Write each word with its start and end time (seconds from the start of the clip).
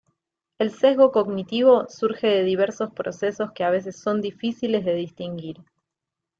El 0.57 0.71
sesgo 0.71 1.11
cognitivo 1.11 1.87
surge 1.87 2.25
de 2.25 2.43
diversos 2.43 2.91
procesos 2.91 3.51
que 3.51 3.63
a 3.63 3.69
veces 3.69 3.99
son 4.01 4.19
difíciles 4.19 4.83
de 4.83 4.95
distinguir. 4.95 5.57